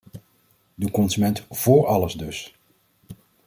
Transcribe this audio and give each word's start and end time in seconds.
De 0.75 0.91
consument 0.91 1.45
vóór 1.49 1.85
alles 1.85 2.13
dus! 2.13 2.55